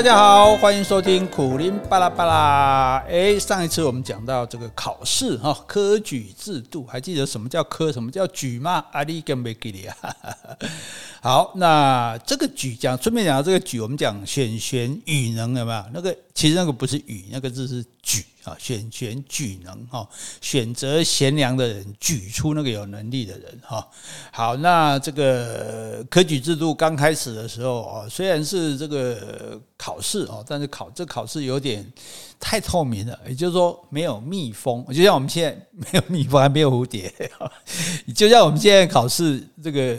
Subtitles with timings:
[0.00, 3.04] 大家好，欢迎收听苦林巴拉巴拉。
[3.06, 8.82] 哎，上一次我们讲到这个考试哈，科举制度，还记得什么叫科，什么叫举吗？
[8.92, 9.96] 阿里跟没给你啊？
[11.20, 15.84] 好，那这个举讲，顺便讲到这个举，我们讲选贤与能有没有？
[15.92, 20.08] 那个其实那个不是与，那个字是举啊，选贤举能哈，
[20.40, 23.86] 选择贤良的人，举出那个有能力的人哈。
[24.32, 31.86] 好，那这个科举制度刚开始的时候啊，虽然是这个考试哦，但是考这考试有点
[32.40, 37.12] 太透明了，也就是说没有蜜蜂，就像我们现在 没有蜜蜂，还没有蝴蝶，
[38.14, 39.96] 就像我们现在考试这个。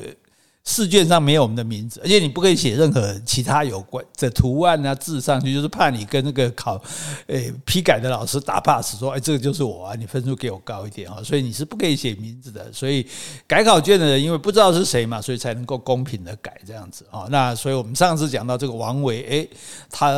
[0.64, 6.80] 试卷上没有我们的名字，而且你不可以写任何其他有关的图案啊字上去，就是怕你跟那个考
[7.28, 12.72] 诶批改的老师打 pass，说哎这个就是我啊，你分数给我高一点啊，所以你是不可以写名字的。
[12.72, 13.06] 所以
[13.48, 17.26] 改考卷的人因为不知道是谁嘛，所以才能够公平的改这样子啊。
[17.30, 19.50] 那所以我们上次讲到这个王维，诶，
[19.90, 20.12] 他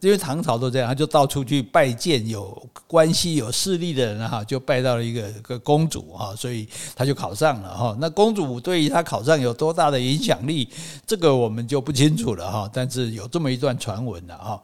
[0.00, 7.96] 因为唐朝都这样，他就到处去拜见有关系有势力的人哈，就拜到了一个个公主哈，所以他就考上了哈。
[8.00, 10.68] 那公主对于他考上有多大的影响力，
[11.06, 12.70] 这个我们就不清楚了哈。
[12.72, 14.62] 但是有这么一段传闻的哈。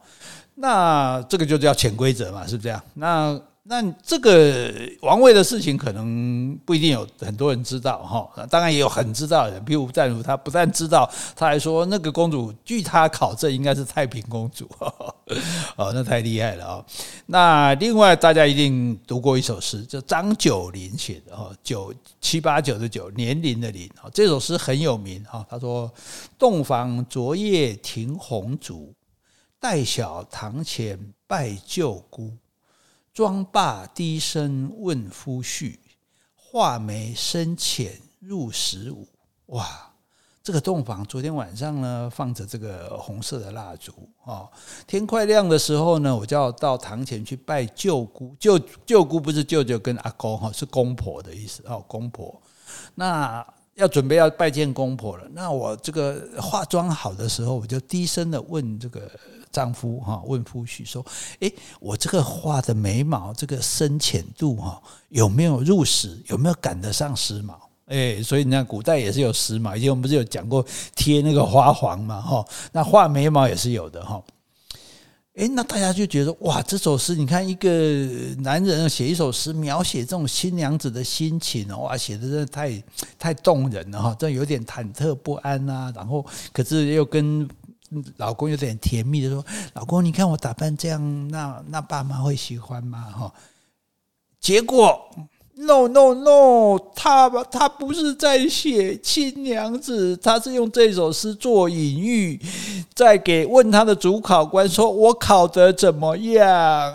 [0.55, 2.83] 那这个就叫潜规则嘛，是不是这样？
[2.93, 8.47] 那那这个王位的事情可能不一定有很多人知道哈。
[8.47, 14.67] 当然也有很知道的人，比如吴赞福，他不但知道，他还说那个公主，据他考证应该是太平公主。
[15.77, 16.85] 哦，那太厉害了啊！
[17.27, 24.09] 那另外大家一定读过一首诗，叫张九龄写的哈，九七八九的九，年龄的龄啊。
[24.11, 25.45] 这首诗很有名哈。
[25.47, 25.93] 他说
[26.39, 28.91] ：“洞房昨夜停红烛，
[29.59, 32.33] 待小堂前拜舅姑。
[33.19, 35.77] 妆罢低声问夫婿，
[36.37, 39.05] 画眉深浅入时午。”
[39.47, 39.91] 哇！
[40.41, 43.91] 这个洞房昨天晚上呢，放着这个红色的蜡烛
[44.23, 44.47] 啊。
[44.87, 48.33] 天快亮的时候呢，我就要到堂前去拜舅姑。
[48.39, 51.83] 舅舅姑不是舅舅跟阿公哈，是公婆的意思哦。
[51.89, 52.41] 公婆，
[52.95, 53.45] 那
[53.79, 55.23] 要准备要拜见公婆了。
[55.31, 59.09] 那我这个化妆好的时候，我就低声的问这个
[59.51, 61.03] 丈夫哈，问夫婿说
[61.39, 66.21] ：“诶，我这个画的眉毛这个深浅度哈，有没有入时？
[66.27, 67.53] 有没有赶得上时髦？”
[67.87, 69.75] 哎，所以你看，古代也是有时髦。
[69.75, 70.63] 以前我们不是有讲过
[70.95, 74.21] 贴那个花黄嘛，哈，那画眉毛也是有的，哈。
[75.39, 77.69] 哎，那大家就觉得哇，这首诗，你看一个
[78.39, 82.83] 男人写一首诗，描写这种新娘子的心情，哇，写的真的太
[83.17, 85.93] 太动人了，哈，这有点忐忑不安啊。
[85.95, 87.47] 然后，可是又跟
[88.17, 93.33] 老公有点甜蜜的说：“老公，你看我打扮这样，那那爸妈会喜欢吗？”哈，
[94.41, 94.99] 结果。
[95.61, 102.39] No no no，他他不是在写亲娘子，他是用这首诗做隐喻，
[102.95, 106.93] 在给问他的主考官说：“我考得怎么样？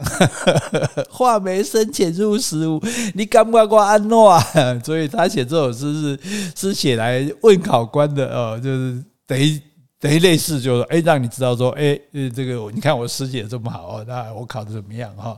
[1.11, 2.81] 画眉深浅入时午，
[3.15, 4.43] 你敢不敢我安诺啊？”
[4.83, 6.19] 所以他写这首诗是
[6.57, 9.61] 是写来问考官的哦，就是等于。
[10.05, 11.99] 等于类似，就是说，哎，让你知道说，哎，
[12.37, 15.35] 这个你看我师姐这么好，那我考得怎么样哈？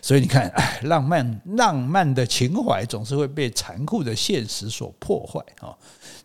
[0.00, 0.48] 所以你看，
[0.82, 5.74] 浪漫浪漫的情怀总是会被残酷的现实所破坏啊，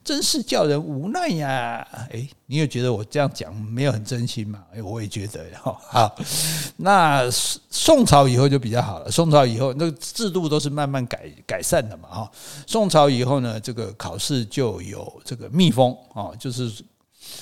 [0.03, 1.87] 真是叫人无奈呀！
[2.11, 4.63] 哎，你也觉得我这样讲没有很真心嘛？
[4.75, 5.75] 哎，我也觉得哈。
[5.81, 6.15] 好，
[6.77, 9.09] 那宋朝以后就比较好了。
[9.09, 12.31] 宋朝以后，那个制度都是慢慢改改善的嘛哈。
[12.67, 16.71] 宋朝以后呢，这个考试就有这个密封啊，就是。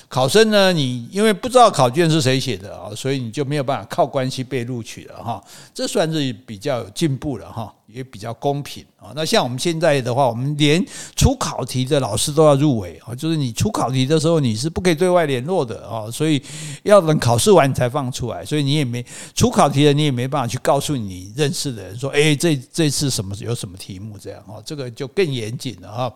[0.08, 5.42] 考生呢，你因为不知道考卷是谁写的啊，所以你就没有办法靠关系被录取了哈。
[5.74, 9.14] 这算是比较有进步了哈，也比较公平啊。
[9.16, 10.84] 那像我们现在的话，我们连
[11.16, 16.42] 出考题的老师都要入围啊，就是你出考题的时候你是不可以对外联络的啊，所以
[16.84, 26.14] 要等考试完你才放出来，所以你也没出考题的，你也没办法去告诉你认识的人说，哎，这这次什么有什么题目这样啊，这个就更严谨了哈。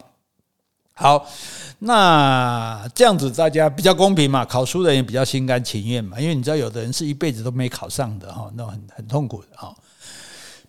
[0.96, 1.28] 好，
[1.80, 9.76] 那这样子大家比较公平嘛，考书的人也比较心甘情愿嘛，因为你知道有的人是一辈子都没考上的哈，那很很痛苦的哈。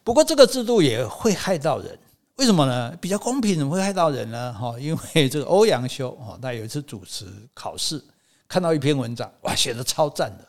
[0.02, 1.98] 不过这个制度也会害到人，
[2.36, 2.96] 为什么呢？
[3.02, 4.52] 比较公平怎么会害到人呢？
[4.54, 8.02] 哈，因为这个欧阳修哈，他有一次主持考试，
[8.48, 10.48] 看到一篇文章，哇，写的超赞的，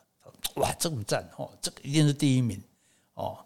[0.55, 2.61] 哇，这么赞哦，这个一定是第一名
[3.15, 3.37] 哦。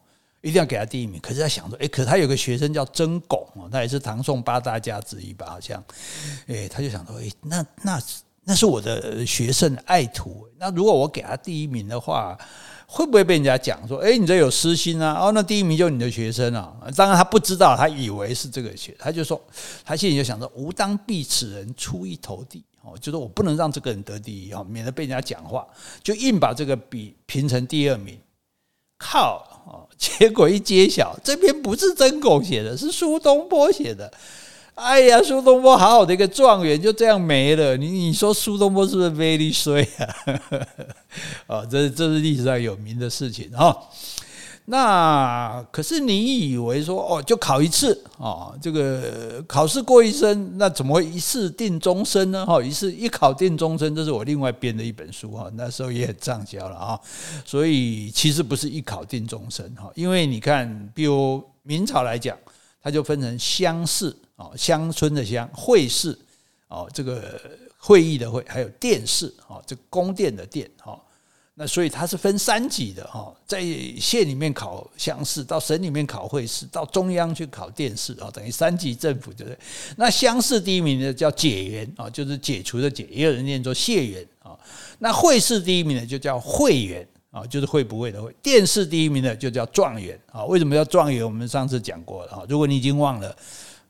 [0.41, 5.83] 一定要给他第一名，可是他想说，诶，可他有个学生叫曾巩哦，他也是唐宋八大家之一吧，好像，
[6.47, 8.01] 诶，他就想说，诶，那那
[8.45, 12.37] 那是我的学生爱徒，那如果我给他第一名的话，
[12.87, 15.13] 会不会被人家讲说，诶，你这有私心啊？
[15.19, 16.73] 哦，那第一名就是你的学生啊？
[16.95, 19.39] 当然他不知道，他以为是这个学，他就说，
[19.83, 25.67] 他心里就想着，吾当避此人出一头地哦，就是我不能让这个人得第一哦，免得被人家讲话，
[26.01, 28.17] 就硬把这个比评成第二名。
[29.01, 29.45] 靠！
[29.69, 34.11] 哦，结果一揭晓，这篇不是曾巩写的，是苏东坡写的。
[34.73, 37.77] 哎呀，苏东坡好好的一个状元就这样没了。
[37.77, 40.07] 你你说苏东坡是不是 very 衰啊？
[41.45, 43.75] 哦，这这是历史上有名的事情啊。
[44.71, 52.45] 那可是你以为说哦，就考一次哦，这个考试过一生，那怎么会一试定终身呢？
[52.45, 56.99] 哈，一试一考定终身，这是我另外编的一本书哈，那时候也很畅销了啊。
[57.43, 62.37] 所以其实不是一考定终身哈，因为你看，比如明朝来讲，
[62.79, 66.15] 它就分成乡试哦，乡村的乡，会试
[66.67, 67.41] 哦，这个
[67.79, 70.95] 会议的会，还有殿试哦，这宫殿的殿哈。
[71.61, 73.61] 那所以它是分三级的哈，在
[73.99, 79.59] 县里面考乡试，到省里面考会试，到中央去考殿试啊，等于三级政府就是？
[79.97, 84.57] 那乡试第一名呢叫解元啊，就是解除的解，也有人念作解元啊。
[84.99, 88.33] 那会试第一名呢就叫会元啊，就是会不会的会。
[88.41, 90.45] 殿试第一名呢就叫状元啊。
[90.45, 91.25] 为什么叫状元？
[91.25, 93.35] 我们上次讲过了啊，如果你已经忘了。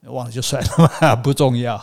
[0.04, 0.70] 忘了就算了
[1.02, 1.78] 嘛， 不重要。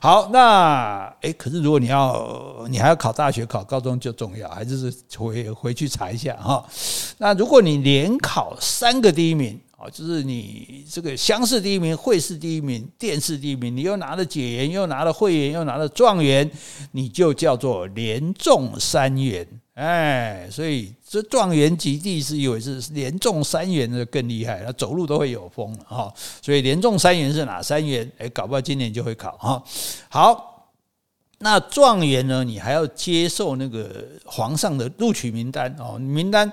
[0.00, 6.66] 好，那诶，可是如果你要，你还要考大学、考高中就重要，还是回回去查一下哈。
[7.18, 16.50] 那如果你连考三个第一名啊，就是你这个乡试第一名、会试第一名、殿试第一名，你又拿了解元，又拿了会元，又拿了状元，
[16.90, 19.46] 你就叫做连中三元。
[19.74, 26.14] 哎，所以这状元及第是以为是连中三元的更厉害，他走路都会有风了哈。
[26.40, 28.08] 所以连中三元是哪三元？
[28.18, 29.60] 哎，搞不好今年就会考哈。
[30.08, 30.70] 好，
[31.38, 32.44] 那状元呢？
[32.44, 36.52] 你还要接受那个皇上的录取名单哦，名单，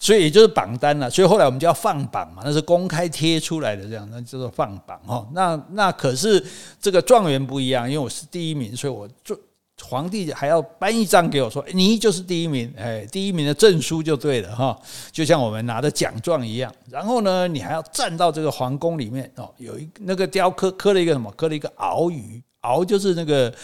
[0.00, 1.08] 所以也就是榜单了。
[1.08, 5.24] 所以后来我们就要放榜嘛，那是公开贴出来的，这样那叫做放榜哈。
[5.32, 6.44] 那那可是
[6.80, 9.38] 这个状元不一样，因为我是第一名，所以我做。
[9.84, 14.78] 皇帝还要颁一张给我，说你就是第一名，哎，第一名的证书就对了哈，
[15.12, 16.72] 就像我们拿的奖状一样。
[16.90, 21.30] 然后呢，你还要站到这个皇宫里面哦，有一那个雕刻刻了一个什么？
[21.32, 23.54] 刻了一个鳌鱼，鳌就是那个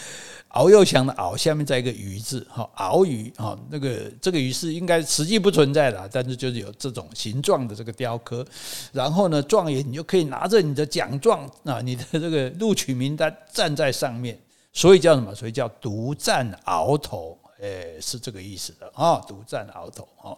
[0.49, 8.45] 敖幼祥的敖，下面再一个鱼字哈，鳌鱼哈，那个这个鱼是应该实际不存在的，但是就是有这种形状的这个雕刻。
[8.93, 14.39] 然后呢，状元你就可以拿着你的奖状啊，你的这个录取名单站在上面。
[14.75, 15.33] 所以叫什么？
[15.33, 20.35] 所以叫独占鳌头，哎，是这个意思的啊，独占鳌头啊。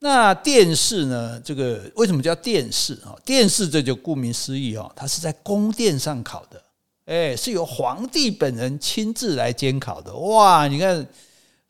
[0.00, 1.40] 那殿试呢？
[1.44, 3.14] 这个为什么叫殿试啊？
[3.24, 6.60] 殿试这就顾名思义啊，它是在宫殿上考的，
[7.06, 10.12] 哎，是由皇帝本人亲自来监考的。
[10.14, 11.06] 哇，你看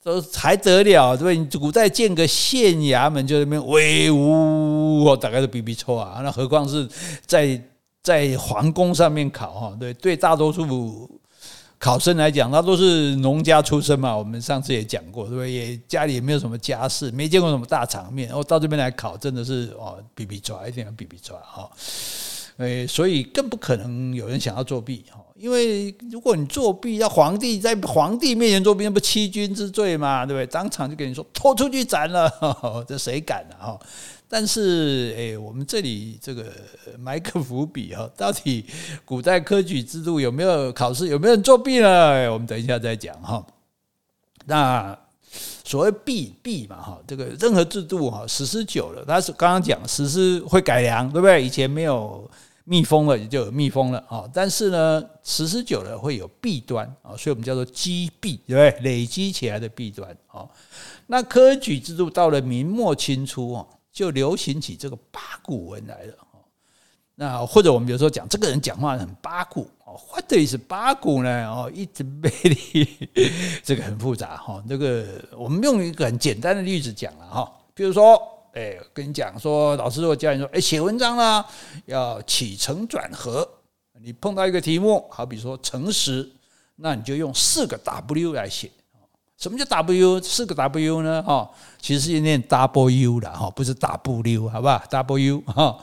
[0.02, 1.60] 都还得了，对不对？
[1.60, 6.20] 古代建个县衙门就那边威武，大概都比比错啊。
[6.22, 6.88] 那何况是
[7.26, 7.62] 在
[8.02, 9.76] 在皇宫上面考哈？
[9.78, 11.17] 对对，大多数。
[11.78, 14.16] 考生来讲，他都是农家出身嘛。
[14.16, 15.52] 我们上次也讲过，对不对？
[15.52, 18.30] 也家里也没有什么家世，没见过什么大场面。
[18.32, 21.70] 哦，到这边来考，真的是哦，比比抓，一定要比比抓哈。
[22.56, 25.20] 诶，所以更不可能有人想要作弊哈。
[25.36, 30.46] 因为如果你作弊，要皇帝在皇帝面前作弊，那不欺君之罪嘛，对不对？
[30.52, 32.28] 当场就跟你说拖出去斩了，
[32.88, 33.78] 这谁敢啊？
[33.78, 33.80] 哈。
[34.30, 36.52] 但是，诶，我们这里这个
[36.98, 38.62] 埋个伏笔哈，到底
[39.02, 42.30] 古代科举制度有没有考试，有没有人作弊呢？
[42.30, 43.42] 我们等一下再讲哈。
[44.44, 44.96] 那
[45.64, 51.42] 所谓弊弊嘛哈，这个任何制度哈，实施久了，它是刚刚讲实施会改良，对不对？
[51.42, 52.30] 以前没有
[52.64, 54.28] 密封了，也就有密封了啊。
[54.34, 58.82] 但是呢，实施久了会有弊端啊，所以我们叫做积弊，对不对？
[58.82, 60.46] 累积起来的弊端啊。
[61.06, 63.66] 那科举制度到了明末清初啊。
[63.92, 66.14] 就流行起这个八股文来了，
[67.14, 71.48] 那或者我们比如说讲这个人讲话很八股哦，what is 八股呢？
[71.48, 74.62] 哦，一直背 的这个很复杂哈。
[74.68, 75.04] 这个
[75.36, 78.20] 我们用一个很简单的例子讲了哈，比如说，
[78.52, 81.44] 哎，跟你讲说，老师如果教你说，哎，写文章呢
[81.86, 83.48] 要起承转合，
[84.00, 86.30] 你碰到一个题目，好比说诚实，
[86.76, 88.70] 那你就用四个 W 来写。
[89.38, 90.20] 什么叫 W？
[90.20, 91.22] 四个 W 呢？
[91.22, 91.48] 哈，
[91.80, 95.78] 其实是念 W 的哈，不是 W，好不好？W 哈，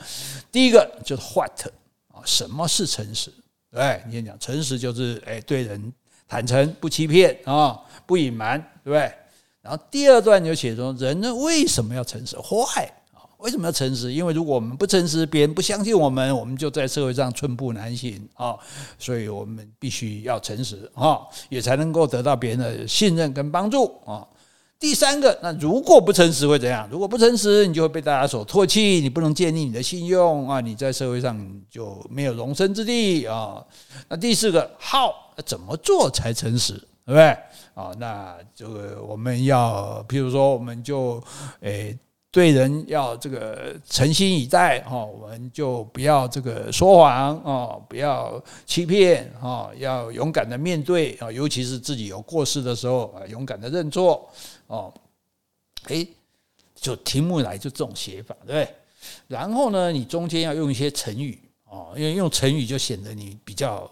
[0.52, 1.66] 第一个就是 What
[2.12, 3.32] 啊，什么是诚实？
[3.70, 5.90] 对，你先讲诚实就是哎，对人
[6.28, 9.10] 坦诚，不欺骗啊，不隐瞒，对不对？
[9.62, 12.90] 然后第二段就写说，人呢为什么要诚实？Why？
[13.38, 14.12] 为什么要诚实？
[14.12, 18.56] 因为如果我们不诚实，别人不相信我们，我们就在社会上寸步难行啊！
[18.98, 24.26] 所以我们必须要诚实啊，也才能够得到别人的信任跟帮助啊。
[24.78, 26.88] 第三个，那如果不诚实会怎样？
[26.90, 31.38] 如果不诚实，你就会被大家所唾弃，你不能建立你的信用啊，你在社会上
[31.70, 33.62] 就没有容身之地啊。
[34.08, 36.72] 那第四个，好，怎么做才诚实？
[37.04, 37.28] 对不对？
[37.74, 41.22] 啊，那这个我们要，譬如说，我们就
[41.60, 41.96] 诶。
[42.36, 54.28] 对人要这个诚心以待哈，我们就不要这个说谎哦，不要欺骗哈，要勇敢的面对啊，尤其是自己有过失的时候啊，勇敢的认错
[54.66, 54.92] 哦。
[55.86, 56.06] 诶，
[56.74, 58.68] 就题目来就这种写法，对不对？
[59.28, 61.38] 然后呢，你中间要用一些成语
[61.70, 63.90] 哦，因为用成语就显得你比较。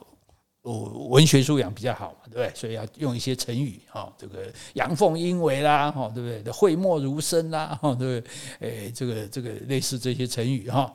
[0.64, 2.50] 哦，文学素养比较好嘛，对不对？
[2.54, 6.50] 所以要用一些成语哈，这个阳奉阴违啦，哈，对不对？
[6.50, 8.70] 讳莫如深啦， 哈，对不对？
[8.86, 10.90] 诶，这个这个类似这些成语哈。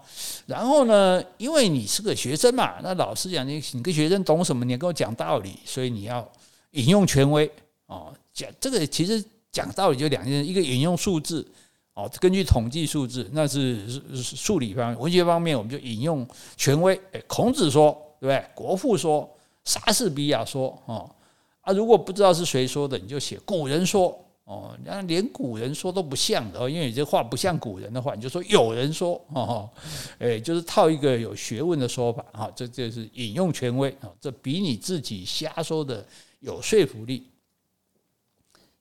[0.48, 4.66] 然后呢，因为你是个学生嘛，那老师讲你，你跟学生懂什么？
[4.66, 6.28] 你跟我讲道理，所以你要
[6.72, 7.48] 引用权威
[7.86, 8.12] 哦。
[8.34, 11.48] 讲这个其实讲道理就两件事，一个引用数字
[11.94, 13.88] 哦，根据统计数字，那是
[14.24, 17.00] 数理方面；文学方面，我们就引用权威。
[17.12, 18.44] 诶，孔子说，对不对？
[18.56, 19.30] 国父说。
[19.66, 21.10] 莎士比亚说：“哦
[21.62, 24.76] 啊，如果不知道是谁说的，你就写古人说哦。
[24.84, 29.70] 那连古人说都不像的哦，因为你这话不像古人的话，你就说有人说哦，
[30.20, 32.50] 诶，就是套一个有学问的说法哈。
[32.56, 36.04] 这就是引用权威啊，这比你自己瞎说的
[36.40, 37.28] 有说服力。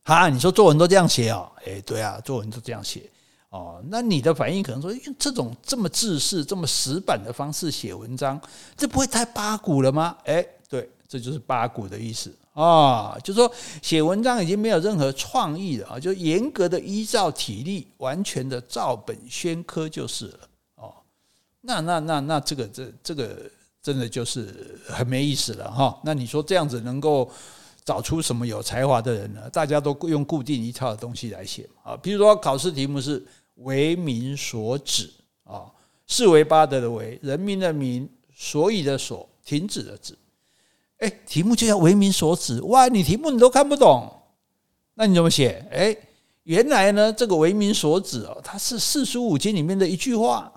[0.05, 1.51] 哈，你说作文都这样写哦？
[1.67, 3.11] 诶，对啊，作文都这样写
[3.51, 3.83] 哦。
[3.89, 8.41] 那你的反应可能说，用这种这么制式、这么死板的方式写文章，
[8.77, 10.17] 这不会太八股了吗？
[10.25, 10.49] 诶。
[10.69, 20.39] 对，这就是八股的意思啊，就是说写文章已经没有任何创意了啊，就严格的依照体例，完全的照本宣科就是了
[20.75, 20.93] 哦。
[21.63, 25.99] 那那那那这个这这个真的就是很没意思了哈。
[26.05, 27.31] 那你说这样子能够
[27.85, 29.49] 找出什么有才华的人呢？
[29.51, 35.11] 大家都用固定一套的东西来写啊，比如说考试题目是为民所指
[35.45, 35.65] 啊，
[36.07, 38.07] 是为八德的为，人民的民，
[38.37, 40.15] 所以的所，停止的止。
[40.99, 42.89] 哎，题目就叫为民所指，哇！
[42.89, 44.11] 你题目你都看不懂，
[44.95, 45.65] 那你怎么写？
[45.71, 45.97] 哎，
[46.43, 50.53] 原来呢，这个为民所指哦，它是四书五经里面的一句话，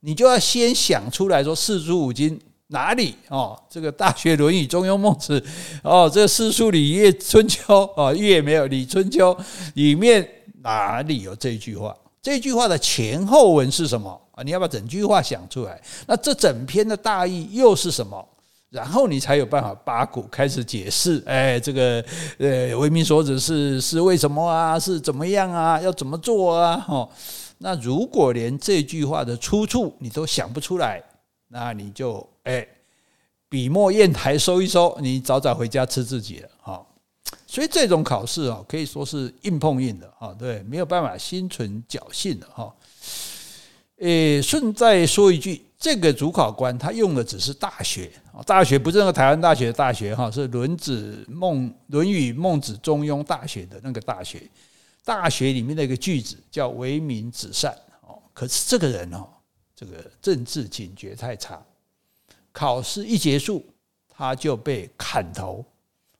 [0.00, 3.56] 你就要先想出来说四书五经哪里哦？
[3.70, 5.40] 这个《大学》《论语》《中庸》《孟子》
[5.84, 9.36] 哦，这个四书礼乐春秋哦，乐没有礼春秋
[9.74, 10.28] 里面
[10.62, 11.96] 哪里有这句话？
[12.20, 14.42] 这句话的前后文是什么啊？
[14.42, 15.80] 你要把整句话想出来。
[16.08, 18.28] 那这整篇的大意又是什么？
[18.70, 22.04] 然后你才有办法八股开始解释，哎，这个
[22.38, 24.78] 呃，为民所指是是为什么啊？
[24.78, 25.80] 是怎么样啊？
[25.80, 26.84] 要怎么做啊？
[26.88, 27.08] 哦，
[27.58, 31.02] 那如果连这句话的出处你都想不出来，
[31.48, 32.64] 那你就哎，
[33.48, 36.86] 笔墨砚台收一收，你早早回家吃自己了哈。
[37.48, 42.72] 所以这种考试啊，可以说是硬碰硬的哈，对，没有办法心存侥幸的哈。
[43.98, 45.64] 诶，顺带说一句。
[45.80, 54.42] 这个主考官他用的只是大学啊，大学不是那个台湾大学的大学哈，是《论子》《孟》《论语》《孟子》《中庸》大学的那个大学。
[55.02, 57.74] 大学里面的一个句子叫“为民止善”
[58.06, 59.26] 哦，可是这个人哦，
[59.74, 61.58] 这个政治警觉太差，
[62.52, 63.64] 考试一结束
[64.06, 65.64] 他就被砍头、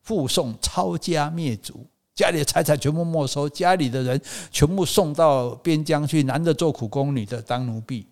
[0.01, 4.19] 附送抄家灭族，家里的财产全部没收，家里的人
[4.51, 8.07] 全部送到边疆去，男的做苦工，女的当奴婢。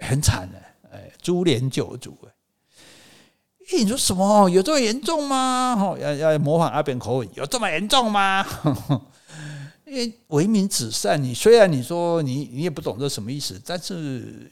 [0.00, 0.58] 很惨的，
[0.90, 4.48] 哎，株连九族，哎，你说什么？
[4.48, 5.76] 有这么严重吗？
[5.78, 8.44] 哈，要要模仿阿扁口吻，有这么严重吗？
[9.86, 14.50] 因为为民止善，你虽然你说你你也不懂这什么意思，但是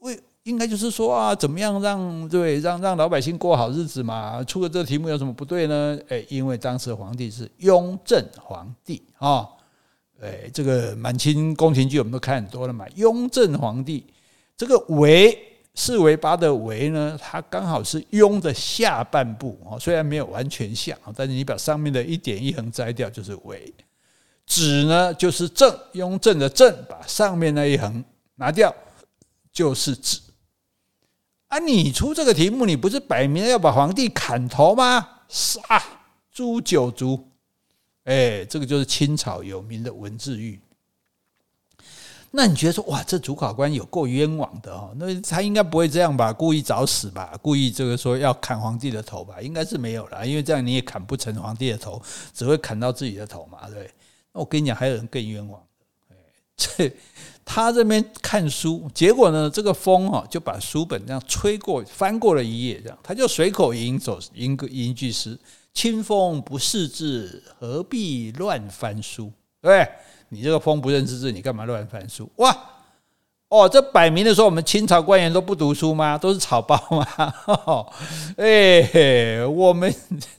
[0.00, 4.42] 为应该就是说啊，怎么样让对让让老百姓过好日子嘛？
[4.44, 5.98] 出了这个题目有什么不对呢？
[6.08, 9.46] 哎，因为当时皇帝是雍正皇帝啊，
[10.20, 14.06] 哎，这个满清宫廷剧我们都看很多了嘛，雍正皇帝。
[14.62, 15.36] 这个为
[15.74, 23.74] 四维八的为呢，它刚好是雍的下半部啊，虽然没有完全像，但是你把上面的一点一横摘掉就是为。
[24.46, 28.04] 止呢就是正，雍正的正，把上面那一横
[28.36, 28.72] 拿掉
[29.52, 30.20] 就是止。
[31.48, 35.08] 啊，你出这个题目，你不是摆明要把皇帝砍头吗？
[35.26, 35.60] 杀
[36.30, 37.28] 诛九族，
[38.04, 40.60] 哎，这个就是清朝有名的文字狱。
[42.34, 44.92] 那你觉得说哇，这主考官有够冤枉的哦？
[44.96, 46.32] 那他应该不会这样吧？
[46.32, 47.38] 故意找死吧？
[47.42, 49.40] 故意这个说要砍皇帝的头吧？
[49.42, 52.00] 应该是没有啦，因为这样你也砍不成皇帝的头，
[52.32, 53.90] 只会砍到自己的头嘛，对？
[54.32, 55.60] 那我跟你讲，还有人更冤枉
[56.08, 56.16] 的，
[56.56, 56.90] 这
[57.44, 65.38] 他这边看书，结果呢，这个风哈就把书本这样吹过，翻过了一页，这样他就随口吟一首吟个一句诗，
[65.74, 69.30] 清风不识字，何必乱翻书？
[69.60, 69.86] 对，
[70.32, 72.26] 你这个风不认识字，你干嘛乱翻书？
[72.36, 72.56] 哇！
[73.48, 76.16] 哦，这摆明的说，我们清朝官员都不读书吗？
[76.16, 77.06] 都是草包吗？
[78.38, 79.94] 哎，我们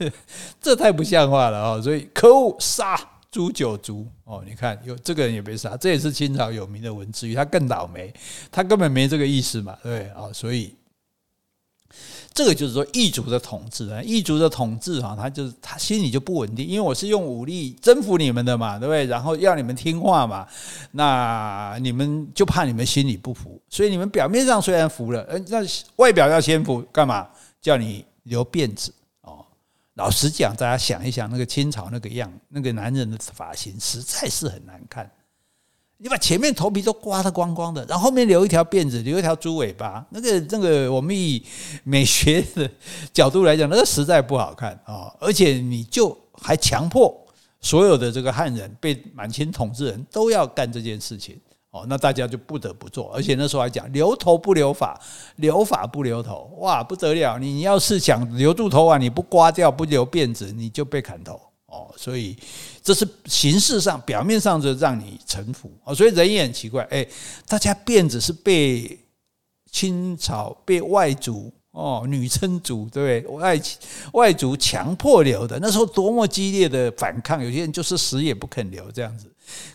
[0.60, 1.80] 这太不像话了哦！
[1.80, 2.98] 所以可恶，杀
[3.30, 4.42] 诛九族哦！
[4.44, 8.12] 你看，有这个人也被杀，这也是清朝有名的文字狱，他更倒霉，
[8.50, 10.74] 他根本没这个意思嘛，对啊，所以。
[12.34, 19.04] 这个就是说异族的统治啊，异族的统治哈，他就是他心里就不稳定，因为我是用武力征服你们的嘛，对不对？
[19.04, 20.44] 然后要你们听话嘛，
[20.90, 25.58] 那你们就怕你们心里不服，所以你们表面上虽然服了，那
[25.96, 27.28] 外表要先服干嘛？
[27.62, 29.46] 叫你留辫子哦。
[29.94, 35.08] 老实讲，大家想一想，那个清朝那个样，那个男人的发型实在是很难看。
[35.98, 41.42] 你把前面头皮都刮得光光的，然后后面留一条辫子，留一条猪尾巴，那个那个，我们以
[41.84, 42.68] 美学的
[43.12, 45.14] 角度来讲，那个实在不好看啊！
[45.20, 47.16] 而且你就还强迫
[47.60, 53.10] 所有的这个汉人被满清统治人都要干这件事情哦，那大家就不得不做。
[53.14, 55.00] 而且那时候还讲留头不留发，
[55.36, 57.38] 留发不留头，哇，不得了！
[57.38, 61.40] 你要是想留住头发，你不刮掉不留辫子，你就被砍头。
[61.74, 62.36] 哦，所以
[62.82, 67.04] 这是形式上、表面上就让你臣服哦，所以人也很奇怪，哎，
[67.48, 68.96] 大家辫子是被
[69.72, 73.36] 清朝、被外族哦，女真族对不对？
[73.36, 73.60] 外
[74.12, 79.26] 外族强迫留的，那时候多么激烈的反抗，有些人就是死也不肯留这样子。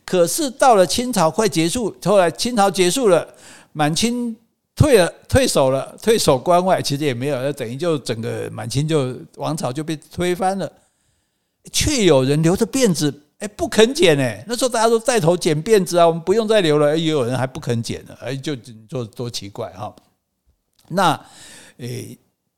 [0.06, 3.27] 可是到了清朝快结束，后来清朝结束了，
[3.74, 4.34] 满清
[4.75, 10.72] 退了、退守了、退守关外，其实也没有，那等于就整个满清就王朝就被推翻了。
[11.72, 14.44] 却有人留着辫子，哎，不肯剪呢。
[14.48, 16.98] 那时候大家都带头剪辫子啊，我们不用再留了。
[16.98, 18.56] 也有人还不肯剪呢，哎，就
[18.88, 19.96] 做多奇怪哈。
[20.88, 21.20] 那
[21.78, 22.18] 诶，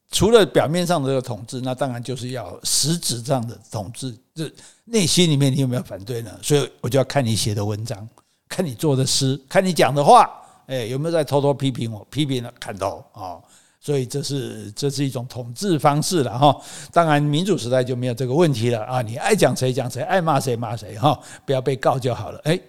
[0.10, 4.16] 除了表面上的这个统治，那当然就是要实质上的统治。
[4.34, 4.50] 这
[4.86, 6.32] 内心里面你有没有反对呢？
[6.42, 8.08] 所以我就要看你写的文章，
[8.48, 10.30] 看你做的诗，看你讲的话，
[10.68, 12.06] 哎，有没有在偷偷批评我？
[12.10, 13.38] 批评了，砍头啊！
[13.84, 16.56] 所以这是这是一种统治方式了哈，
[16.94, 22.40] 当然民主时代就没有这个问题了啊，你爱讲谁讲谁，爱骂谁骂谁哈，不要被告就好了。
[22.44, 22.60] 哎，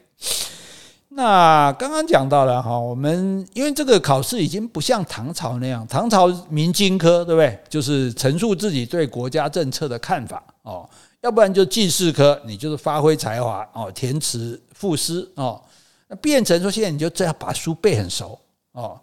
[1.11, 7.59] 那刚刚讲到了哈，我们因为这个考试已经不像唐朝那样，唐朝明经科对不对？
[7.69, 10.89] 就是陈述自己对国家政策的看法哦，
[11.21, 15.63] 要不然就进士科，你就是发挥才华哦，填词赋诗哦，
[16.09, 18.41] 那变成说现在你就这样把书背很熟
[18.73, 18.99] 哦。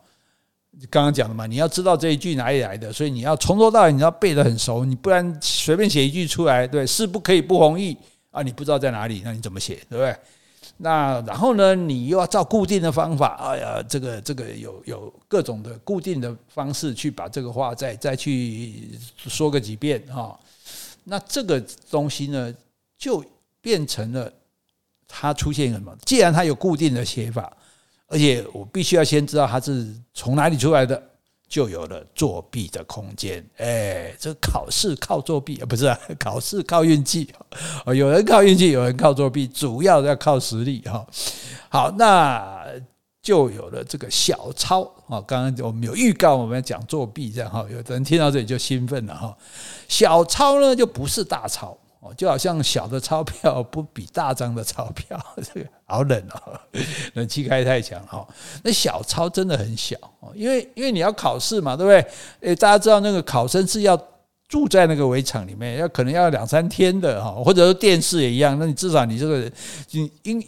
[0.90, 7.98] 刚刚讲的嘛，你要知道这一句哪里来的，所以你要从头到尾你要背得很熟，你不然随便写一句出来，对，是不可以不同意
[8.32, 8.42] 啊？
[8.42, 10.16] 你不知道在哪里，那你怎么写，对不对？
[10.78, 20.40] 那然后呢，你又要照固定的方法，哎呀，这个这个有有各种的固定的方式去把这个话再再去说个几遍哈。
[21.04, 22.54] 那这个东西呢，
[22.98, 23.22] 就
[23.60, 24.32] 变成了
[25.08, 25.94] 它出现一个什么？
[26.06, 27.52] 既然它有固定的写法。
[28.10, 31.02] 而且我必须要先知道他是从哪里出来的，
[31.48, 33.44] 就有了作弊的空间。
[33.58, 37.30] 哎，这考试靠作弊啊，不是， 考试靠运气。
[37.86, 41.06] 有人靠运气，有人靠作弊，主要要靠实力哈。
[41.70, 42.66] 好，那
[43.22, 45.22] 就有了这个小抄啊。
[45.28, 47.64] 刚刚我们有预告，我们要讲作弊这样哈。
[47.72, 49.38] 有的人听到这里就兴奋了哈。
[49.88, 51.78] 小抄呢，就不是大抄。
[52.00, 55.20] 哦，就好像小的钞票不比大张的钞票，
[55.54, 56.60] 这个好冷哦，
[57.16, 58.28] 冷气开太强哈。
[58.64, 62.52] 那小钞真的很小哦，因为因为你要考试嘛，对不对？
[62.52, 64.02] 诶，大家知道那个考生是要
[64.48, 69.52] 住在那个围场里面，要可能要两三天的哈，或者说电视也一样，那你至少你这个
[69.92, 70.44] 你应。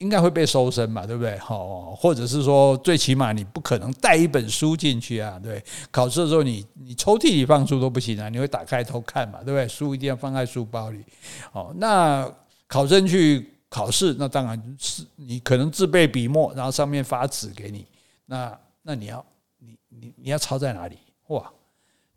[0.00, 1.36] 应该会被搜身嘛，对不对？
[1.36, 5.62] 好，或者是说，最起码你不可能带一本书进去啊，对。
[5.90, 9.68] 考试的时候你，你抽屉里放书都不行啊，你会打开偷看嘛，对不对？
[9.68, 11.04] 书一定要放在书包里。
[11.52, 12.26] 哦，那
[12.66, 17.84] 考生去考试，那当然是你可能自备笔墨，然后上面发纸给你。
[18.24, 19.22] 那那你要
[19.58, 20.96] 你你你要抄在哪里？
[21.26, 21.52] 哇，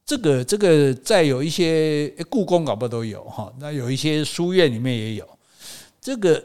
[0.06, 5.28] 这个这个在有一些故宫搞不都有哈，那有一些书院里面也有
[6.00, 6.42] 这个。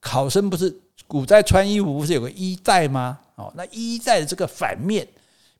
[0.00, 0.74] 考生不是
[1.06, 3.18] 古代穿衣服不是有个衣带吗？
[3.36, 5.06] 哦，那衣带的这个反面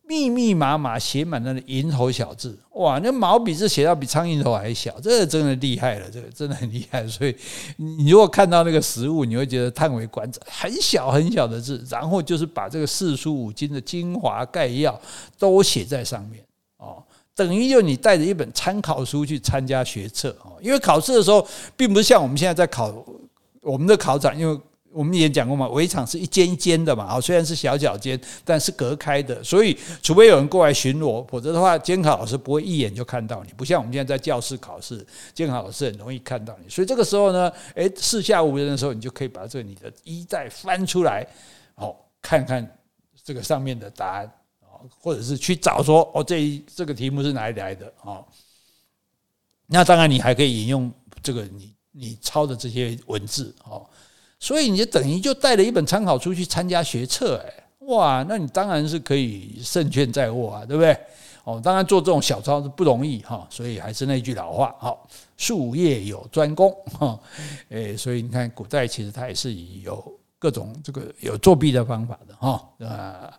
[0.04, 7.06] 密密麻麻写满了蝇头小字，哇，那毛笔字写到比苍蝇头还小，这个真的厉害了，这个真的很厉害。
[7.06, 7.36] 所以
[7.76, 15.00] 你如果看到那个实物，你会觉得叹为观止，很小很小的字，然后就是把这个四书五经的精华概要
[15.38, 16.44] 都写在上面
[16.78, 17.02] 哦，
[17.34, 21.46] 等于就你带着一本参考书去参加学测哦，因为考试的时候
[21.76, 22.92] 并不是像我们现在在考。
[23.62, 36.68] 我们的考场，因为我们也讲过嘛，围场是一间一间的嘛，啊，虽然是小小间，但是隔开的，所以除非有人过来巡逻，否则的话，监考老师不会一眼就看到你，不像我们现在在教室考试，监考老师很容易看到你。
[36.70, 41.26] 所以这个时候呢，诶，四下无人的时候，你就可以把这你的衣袋翻出来，
[41.74, 42.66] 哦，看看
[43.22, 48.24] 这个上面的答案，哦，或者是去找说，哦，这一这个题目是哪里来的，哦，
[49.66, 50.90] 那当然你还可以引用
[51.22, 53.84] 这个你你抄的这些文字，哦。
[54.40, 57.52] 所以你就等于就带了一本参考书去参加学测，哎，
[57.86, 60.96] 哇，那你当然是可以胜券在握啊，对不对？
[61.42, 67.18] 哦，当然做这种小抄是不容易哈，所以还是那句老话，好，术业有专攻哈，
[67.70, 73.34] 诶，所以你看古代其实它也是有各种这个有作弊的方法的哈，啊，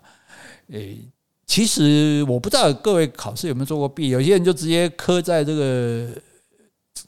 [0.72, 0.98] 诶，
[1.46, 6.10] 其实我不知道各位考试有没有做过弊，有些人就直接刻在这个。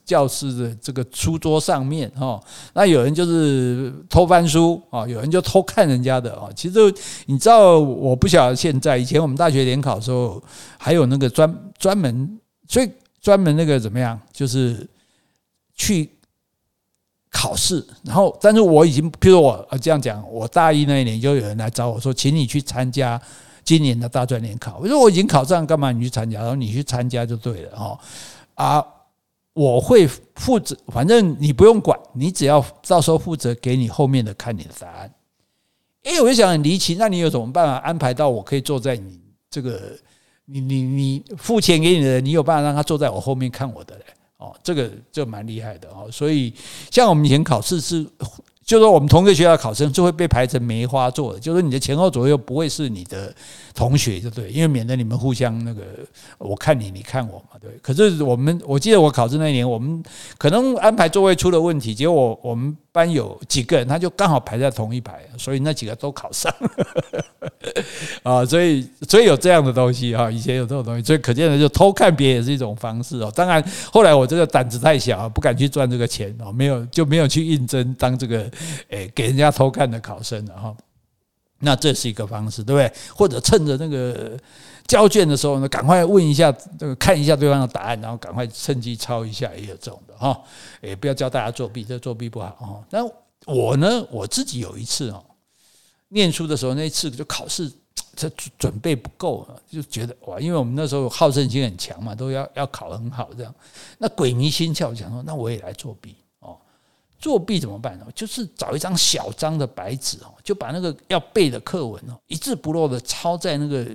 [0.03, 2.41] 教室的这个书桌上面哈，
[2.73, 6.49] 那有人就是偷翻书啊，有人就偷看人家的啊。
[6.55, 6.79] 其实
[7.27, 10.41] 你知道，我不晓得现在，以前我们大学联考的时候，
[10.77, 12.89] 还有那个专专门，所以
[13.21, 14.85] 专门那个怎么样，就是
[15.75, 16.09] 去
[17.29, 17.85] 考试。
[18.03, 23.21] 然后，但是我已经，譬如我这样讲，我大一那一年就有人来找我说，请你去参加
[23.63, 24.79] 今年的大专联考。
[24.81, 26.39] 我说我已经考上，干嘛你去参加？
[26.39, 27.99] 然后你去参加就对了哦
[28.55, 28.83] 啊。
[29.53, 35.13] 我会负责，反正你不用管，你只要到时候负责给你后面的看你的答案。
[36.03, 39.97] 哎，我就想很离奇，那你有什么办法安排到我可以坐在你这个，
[40.45, 44.05] 你你你付钱给你的人，你有办法让他坐在我后面看我的嘞？
[44.37, 46.09] 哦，这个就蛮厉害的哦。
[46.11, 46.53] 所以
[46.89, 48.07] 像我们以前考试是。
[48.63, 53.33] 就说我们同一个学校考生就会被排成梅花座，就是你的前后左右不会是你的
[53.73, 55.81] 同学，就对，因为免得你们互相那个，
[56.37, 57.71] 我看你，你看我嘛，对。
[57.81, 60.01] 可是我们，我记得我考试那一年，我们
[60.37, 66.53] 可能安排座位出了问题，结果我们班有几个人，他就刚好排在同一排，所以那几个都考上
[68.23, 73.31] 啊，所以所以有这样的东西哈，以前有这种东西，所以可见的就偷看别人也是一种方式哦。
[73.35, 78.49] 当然后来我这个胆子太小，不敢去赚这个钱哦，没有就没有去应征当这个。
[78.89, 80.75] 诶，给人家偷看的考生了哈，
[81.59, 82.91] 那这是一个方式，对不对？
[83.15, 84.37] 或者趁着那个
[84.91, 90.37] 交卷的时候呢，赶快问一下，这个看一下对方的答案，然后赶快趁机抄一下，也有这种的哈。
[90.81, 92.83] 也不要教大家作弊，这作弊不好哈。
[92.89, 92.99] 那
[93.45, 95.23] 我呢，我自己有一次哦，
[96.09, 97.71] 念书的时候那一次就考试，
[98.17, 103.55] 这准备不够，就觉得哇，因为我们那时候好胜心很强嘛，都要要考得很好这样。
[103.97, 106.17] 那鬼迷心窍，想说那我也来作弊。
[107.17, 108.07] 作弊怎么办呢？
[108.13, 113.85] 就是找一张小张的白纸哦，就把那个要背的课文哦，一字不漏的抄在那个，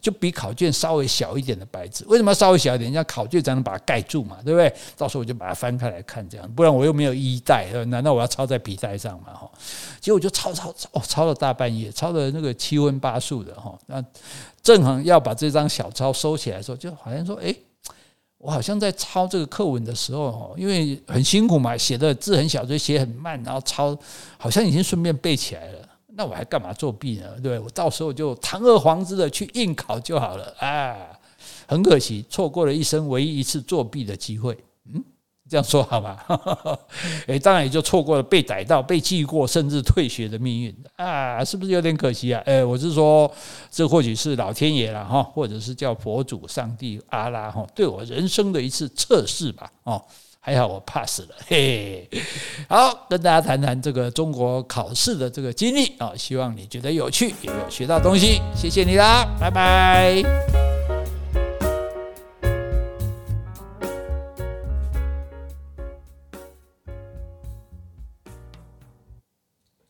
[0.00, 2.04] 就比考卷稍微小一点的白纸。
[2.06, 2.84] 为什么要稍微小一点？
[2.84, 4.72] 人家考卷才能把它盖住嘛，对不对？
[4.96, 9.32] 到时候我就把它翻开来看，这样，不然我又没有衣袋，难道我要抄在笔袋上嘛？
[9.32, 9.50] 哈，
[10.00, 13.78] 结果我就抄抄抄，哦，抄了大半夜，抄的那个七荤八素的哈。
[13.86, 14.04] 那
[14.62, 17.54] 正好要把这张小抄收起来的时候，就好像说，哎。
[18.36, 23.96] 我好像在抄这个课文的时候，因为很辛苦嘛，写的字很小，所以写很慢，然后抄，
[24.36, 25.83] 好像已经顺便背起来了。
[26.16, 27.28] 那我还干嘛作弊呢？
[27.42, 30.96] 对，我到时候就堂而皇之的去应考就好了啊！
[31.66, 34.56] 很可惜，错过了一生唯一一次作弊的机会。
[34.92, 35.02] 嗯。
[35.46, 36.24] 这样说好吧？
[37.26, 41.44] 诶， 当然也就错过了被逮到、被记过，甚至退学的命运啊！
[41.44, 42.42] 是不是有点可惜啊？
[42.46, 43.30] 诶，我是说，
[43.70, 49.70] 这或许是老天爷了哈，或者是叫佛祖、上帝、阿拉哈，对我人生的一次测试吧。
[49.82, 50.02] 哦，
[50.46, 52.06] 还好我 pass 了， 嘿。
[52.68, 58.42] 好，跟大家谈谈这个中国考试的这个经历啊，希望你觉得有趣，也有学到东西。
[58.54, 60.73] 谢谢你啦，拜拜。